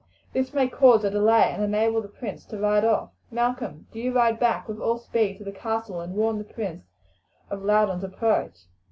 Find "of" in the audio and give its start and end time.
7.51-7.61